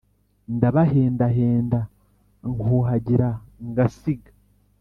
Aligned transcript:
Ndabahendahenda, 0.55 1.79
nkuhagira 2.51 3.29
ngasiga 3.69 4.31